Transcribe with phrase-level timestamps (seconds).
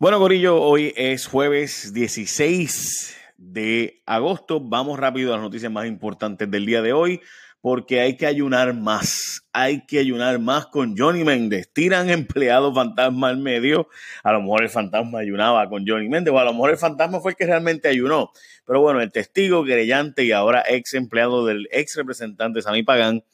[0.00, 4.60] Bueno, Gorillo, hoy es jueves 16 de agosto.
[4.60, 7.20] Vamos rápido a las noticias más importantes del día de hoy,
[7.60, 9.42] porque hay que ayunar más.
[9.52, 11.72] Hay que ayunar más con Johnny Méndez.
[11.72, 13.88] Tiran empleado fantasma al medio.
[14.22, 17.18] A lo mejor el fantasma ayunaba con Johnny Méndez, o a lo mejor el fantasma
[17.18, 18.30] fue el que realmente ayunó.
[18.66, 23.24] Pero bueno, el testigo, querellante y ahora ex empleado del ex representante Sammy Pagán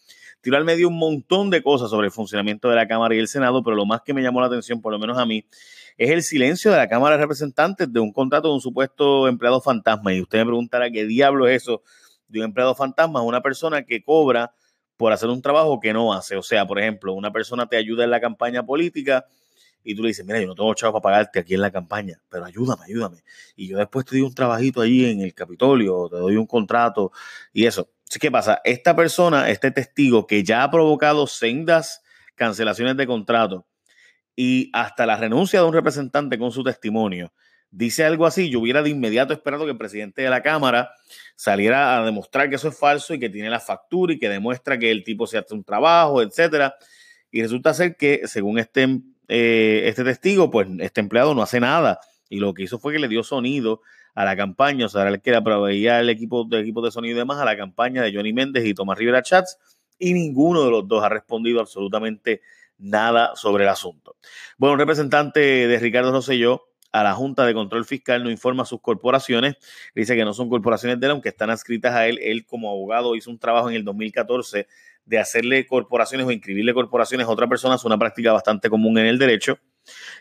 [0.45, 3.29] tiró al medio un montón de cosas sobre el funcionamiento de la Cámara y el
[3.29, 5.47] Senado, pero lo más que me llamó la atención, por lo menos a mí,
[5.97, 9.63] es el silencio de la Cámara de Representantes de un contrato de un supuesto empleado
[9.63, 10.13] fantasma.
[10.13, 11.83] Y usted me preguntará qué diablo es eso
[12.29, 14.53] de un empleado fantasma, una persona que cobra
[14.99, 16.37] por hacer un trabajo que no hace.
[16.37, 19.25] O sea, por ejemplo, una persona te ayuda en la campaña política
[19.83, 22.21] y tú le dices, mira, yo no tengo chavo para pagarte aquí en la campaña,
[22.29, 23.23] pero ayúdame, ayúdame.
[23.57, 27.13] Y yo después te doy un trabajito allí en el Capitolio, te doy un contrato
[27.51, 27.89] y eso.
[28.19, 28.61] ¿Qué pasa?
[28.65, 32.03] Esta persona, este testigo que ya ha provocado sendas
[32.35, 33.67] cancelaciones de contrato,
[34.37, 37.33] y hasta la renuncia de un representante con su testimonio
[37.75, 40.93] dice algo así, yo hubiera de inmediato esperado que el presidente de la Cámara
[41.35, 44.79] saliera a demostrar que eso es falso y que tiene la factura y que demuestra
[44.79, 46.77] que el tipo se hace un trabajo, etcétera.
[47.33, 51.99] Y resulta ser que, según este, eh, este testigo, pues este empleado no hace nada.
[52.29, 53.81] Y lo que hizo fue que le dio sonido
[54.15, 57.17] a la campaña, o sea, el que era proveía el equipo de equipo de sonido
[57.17, 59.59] y demás a la campaña de Johnny Méndez y Tomás Rivera Chats,
[59.99, 62.43] y ninguno de los dos ha respondido absolutamente
[62.79, 64.17] nada sobre el asunto.
[64.59, 68.67] Bueno, un representante de Ricardo Rosselló a la Junta de Control Fiscal no informa a
[68.67, 69.57] sus corporaciones,
[69.97, 72.21] dice que no son corporaciones de él, aunque están adscritas a él.
[72.23, 74.69] Él como abogado hizo un trabajo en el 2014
[75.05, 79.07] de hacerle corporaciones o inscribirle corporaciones a otra persona, es una práctica bastante común en
[79.07, 79.59] el derecho.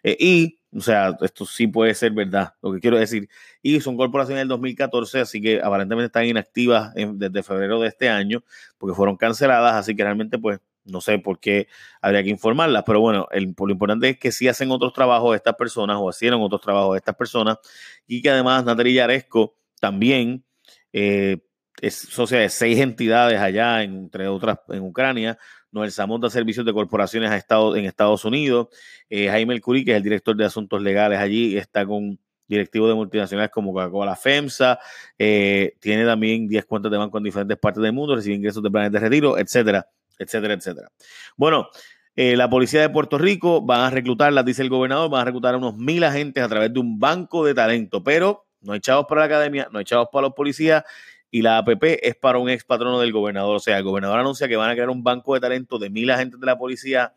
[0.01, 3.29] Eh, y, o sea, esto sí puede ser verdad, lo que quiero decir.
[3.61, 8.43] Y son corporaciones del 2014, así que aparentemente están inactivas desde febrero de este año,
[8.77, 11.67] porque fueron canceladas, así que realmente, pues, no sé por qué
[12.01, 15.55] habría que informarlas, pero bueno, el, lo importante es que sí hacen otros trabajos estas
[15.55, 17.57] personas o hicieron otros trabajos estas personas
[18.05, 20.43] y que además Natalia Yaresco también
[20.91, 21.37] eh,
[21.81, 25.37] es socia de seis entidades allá, entre otras en Ucrania.
[25.73, 28.67] Noel Samón da servicios de corporaciones en Estados Unidos.
[29.09, 32.17] Eh, Jaime El Curí, que es el director de asuntos legales allí, está con
[32.47, 34.79] directivos de multinacionales como Coca-Cola FEMSA.
[35.17, 38.71] Eh, tiene también 10 cuentas de banco en diferentes partes del mundo, recibe ingresos de
[38.71, 39.85] planes de retiro, etcétera
[40.17, 40.89] etcétera, etcétera.
[41.35, 41.69] Bueno,
[42.15, 45.55] eh, la policía de Puerto Rico van a reclutarlas, dice el gobernador, van a reclutar
[45.55, 49.05] a unos mil agentes a través de un banco de talento, pero no hay chavos
[49.07, 50.83] para la academia, no hay chavos para los policías
[51.33, 53.55] y la APP es para un ex patrono del gobernador.
[53.55, 56.11] O sea, el gobernador anuncia que van a crear un banco de talento de mil
[56.11, 57.11] agentes de la policía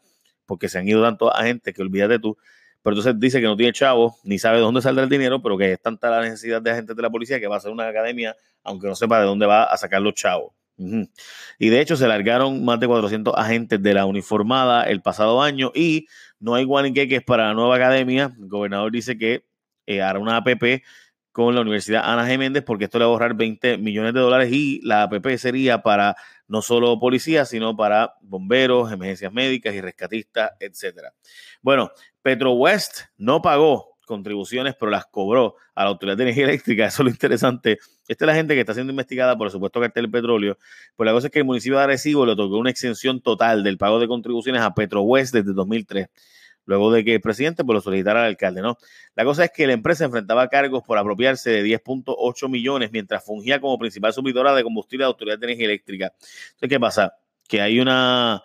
[0.47, 2.35] porque se han ido tantos agentes que olvídate tú.
[2.83, 5.59] Pero entonces dice que no tiene chavos, ni sabe de dónde saldrá el dinero, pero
[5.59, 7.89] que es tanta la necesidad de agentes de la policía que va a ser una
[7.89, 10.55] academia, aunque no sepa de dónde va a sacar los chavos.
[10.79, 15.73] Y de hecho se largaron más de 400 agentes de la uniformada el pasado año
[15.75, 16.07] y
[16.41, 18.35] no hay es para la nueva academia.
[18.39, 19.45] El gobernador dice que
[19.87, 20.83] eh, hará una APP
[21.37, 22.39] con la Universidad Ana G.
[22.39, 25.83] Méndez porque esto le va a ahorrar 20 millones de dólares y la APP sería
[25.83, 26.17] para
[26.49, 31.13] no solo policías, sino para bomberos, emergencias médicas y rescatistas, etcétera.
[31.61, 31.91] Bueno,
[32.23, 36.87] Petro West no pagó contribuciones, pero las cobró a la Autoridad de Energía Eléctrica.
[36.87, 37.81] Eso es lo interesante.
[38.09, 40.57] Esta es la gente que está siendo investigada por el supuesto cartel petróleo.
[40.97, 43.77] Pues la cosa es que el municipio de Arecibo le tocó una exención total del
[43.77, 44.73] pago de contribuciones a
[45.03, 46.09] West desde 2003
[46.67, 48.77] luego de que el presidente pues, lo solicitara al alcalde, ¿no?
[49.15, 53.61] La cosa es que la empresa enfrentaba cargos por apropiarse de 10.8 millones mientras fungía
[53.61, 56.13] como principal suplidora de combustible de la Autoridad de Energía Eléctrica.
[56.17, 57.15] Entonces, ¿qué pasa?
[57.49, 58.43] Que hay una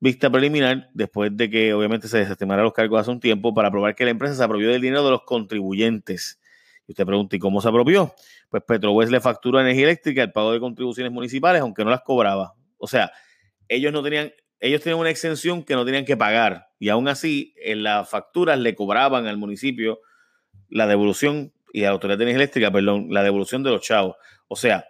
[0.00, 3.94] vista preliminar después de que obviamente se desestimaran los cargos hace un tiempo para probar
[3.94, 6.40] que la empresa se apropió del dinero de los contribuyentes.
[6.88, 8.14] Y usted pregunta, ¿y cómo se apropió?
[8.48, 12.00] Pues Petrowest le facturó a energía eléctrica el pago de contribuciones municipales, aunque no las
[12.00, 12.54] cobraba.
[12.78, 13.12] O sea,
[13.68, 16.68] ellos no tenían, ellos tenían una exención que no tenían que pagar.
[16.78, 20.00] Y aún así, en las facturas le cobraban al municipio
[20.68, 24.16] la devolución y a la autoridad de energía eléctrica, perdón, la devolución de los chavos.
[24.48, 24.86] O sea,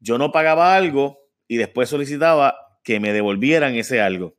[0.00, 1.18] yo no pagaba algo
[1.48, 4.36] y después solicitaba que me devolvieran ese algo.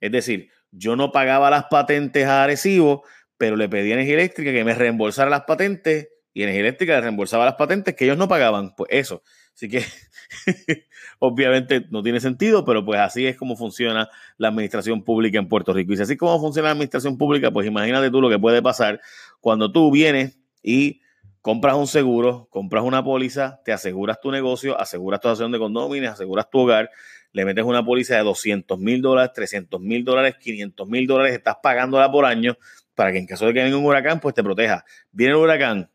[0.00, 3.04] Es decir, yo no pagaba las patentes a Arecibo,
[3.36, 7.00] pero le pedí a Energía Eléctrica que me reembolsara las patentes y Energía Eléctrica le
[7.02, 8.74] reembolsaba las patentes que ellos no pagaban.
[8.74, 9.22] Pues eso.
[9.54, 9.84] Así que
[11.20, 15.72] obviamente no tiene sentido, pero pues así es como funciona la administración pública en Puerto
[15.72, 15.92] Rico.
[15.92, 19.00] Y si así como funciona la administración pública, pues imagínate tú lo que puede pasar
[19.40, 21.02] cuando tú vienes y
[21.40, 26.14] compras un seguro, compras una póliza, te aseguras tu negocio, aseguras tu acción de condominios,
[26.14, 26.90] aseguras tu hogar,
[27.32, 31.56] le metes una póliza de 200 mil dólares, 300 mil dólares, 500 mil dólares, estás
[31.62, 32.56] pagándola por año
[32.94, 34.84] para que en caso de que venga un huracán, pues te proteja.
[35.12, 35.90] Viene el huracán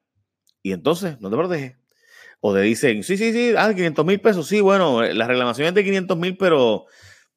[0.62, 1.79] y entonces no te protege.
[2.42, 5.74] O te dicen, sí, sí, sí, ah, 500 mil pesos, sí, bueno, la reclamación es
[5.74, 6.86] de 500 mil, pero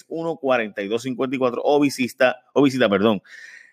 [0.08, 3.22] 331-4254 o visita, o visita, perdón,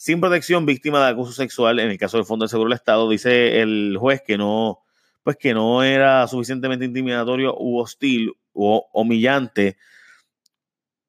[0.00, 3.06] sin protección, víctima de acoso sexual, en el caso del Fondo de Seguro del Estado,
[3.10, 4.80] dice el juez que no,
[5.22, 9.76] pues que no era suficientemente intimidatorio u hostil o humillante,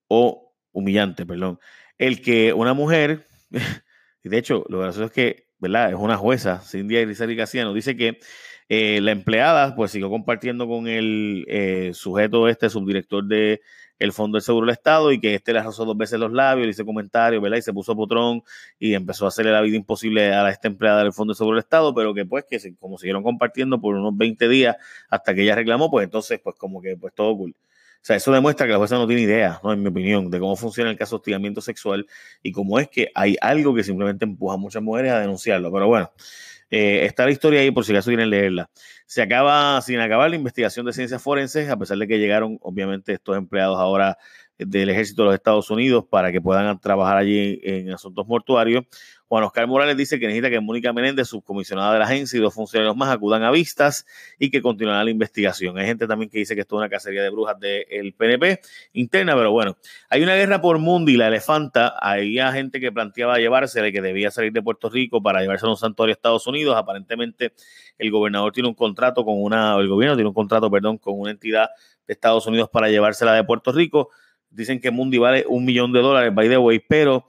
[0.10, 1.58] o humillante, perdón,
[1.98, 3.28] el que una mujer,
[4.26, 5.92] y de hecho, lo gracioso es que, ¿verdad?
[5.92, 8.20] Es una jueza, Cindy Grisari Casiano, dice que
[8.68, 13.62] eh, la empleada, pues siguió compartiendo con el eh, sujeto este, subdirector de
[14.00, 16.66] el Fondo del Seguro del Estado y que este le rozó dos veces los labios,
[16.66, 17.58] le hizo comentarios, ¿verdad?
[17.58, 18.42] Y se puso potrón
[18.80, 21.64] y empezó a hacerle la vida imposible a esta empleada del Fondo del Seguro del
[21.64, 24.78] Estado, pero que pues que como siguieron compartiendo por unos 20 días
[25.10, 27.56] hasta que ella reclamó, pues entonces pues como que pues todo cool.
[28.02, 29.74] O sea, eso demuestra que la jueza no tiene idea, ¿no?
[29.74, 32.08] En mi opinión, de cómo funciona el caso de hostigamiento sexual
[32.42, 35.72] y cómo es que hay algo que simplemente empuja a muchas mujeres a denunciarlo.
[35.72, 36.12] Pero bueno,
[36.72, 38.72] eh, está la historia ahí por si acaso quieren leerla.
[39.12, 43.12] Se acaba sin acabar la investigación de ciencias forenses, a pesar de que llegaron, obviamente,
[43.12, 44.18] estos empleados ahora
[44.58, 48.86] del ejército de los Estados Unidos para que puedan trabajar allí en asuntos mortuarios.
[49.28, 52.54] Juan Oscar Morales dice que necesita que Mónica Menéndez, subcomisionada de la agencia, y dos
[52.54, 54.06] funcionarios más acudan a vistas
[54.38, 55.78] y que continuará la investigación.
[55.78, 58.60] Hay gente también que dice que esto es una cacería de brujas del PNP
[58.92, 59.78] interna, pero bueno,
[60.10, 61.96] hay una guerra por Mundi, la elefanta.
[61.98, 65.78] Había gente que planteaba llevársela que debía salir de Puerto Rico para llevarse a un
[65.78, 66.76] santuario a Estados Unidos.
[66.76, 67.54] Aparentemente,
[67.98, 71.32] el gobernador tiene un contrato con una, el gobierno tiene un contrato, perdón, con una
[71.32, 71.70] entidad
[72.08, 74.10] de Estados Unidos para llevársela de Puerto Rico.
[74.50, 77.26] Dicen que Mundi vale un millón de dólares, by the way, pero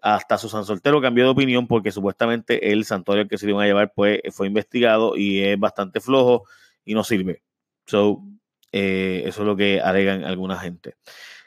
[0.00, 3.66] hasta su San Soltero cambió de opinión porque supuestamente el santuario que se iban a
[3.66, 6.44] llevar pues, fue investigado y es bastante flojo
[6.84, 7.42] y no sirve.
[7.86, 8.22] So,
[8.70, 10.94] eh, eso es lo que alegan alguna gente.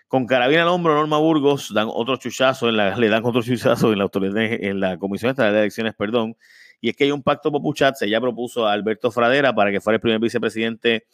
[0.08, 3.92] Con carabina al hombro, Norma Burgos dan otro chuchazo, en la, le dan otro chuchazo
[3.92, 6.38] en la autoridad, en la Comisión de Elecciones, perdón,
[6.82, 9.82] y es que hay un pacto popuchat, se ya propuso a Alberto Fradera para que
[9.82, 11.06] fuera el primer vicepresidente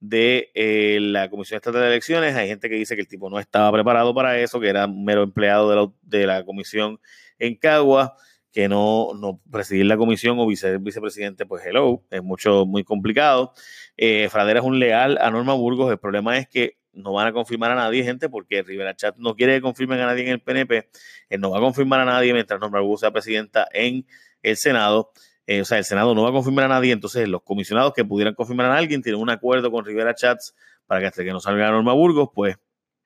[0.00, 2.34] de eh, la Comisión Estatal de Elecciones.
[2.34, 5.22] Hay gente que dice que el tipo no estaba preparado para eso, que era mero
[5.22, 6.98] empleado de la, de la comisión
[7.38, 8.16] en Cagua,
[8.50, 13.52] que no, no presidir la comisión o vice, vicepresidente, pues hello, es mucho, muy complicado.
[13.96, 15.90] Eh, Fradera es un leal a Norma Burgos.
[15.90, 19.36] El problema es que no van a confirmar a nadie, gente, porque Rivera Chat no
[19.36, 20.90] quiere que confirmen a nadie en el PNP.
[21.28, 24.04] Él no va a confirmar a nadie mientras Norma Burgos sea presidenta en
[24.42, 25.12] el Senado.
[25.46, 28.04] Eh, o sea, el Senado no va a confirmar a nadie, entonces los comisionados que
[28.04, 30.54] pudieran confirmar a alguien tienen un acuerdo con Rivera Chats
[30.86, 32.56] para que hasta que no salga Norma Burgos, pues